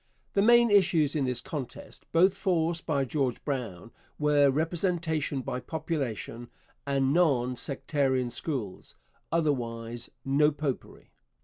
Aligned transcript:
The 0.33 0.41
main 0.41 0.71
issues 0.71 1.15
in 1.15 1.25
this 1.25 1.41
contest, 1.41 2.07
both 2.11 2.33
forced 2.35 2.87
by 2.87 3.05
George 3.05 3.45
Brown, 3.45 3.91
were 4.17 4.49
'Representation 4.49 5.41
by 5.43 5.59
Population' 5.59 6.49
and 6.87 7.13
'Non 7.13 7.55
sectarian 7.55 8.31
Schools' 8.31 8.95
otherwise 9.31 10.09
No 10.25 10.49
Popery. 10.49 11.11